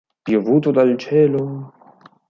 Piovuto 0.23 0.71
dal 0.71 0.97
cielo 0.97 1.73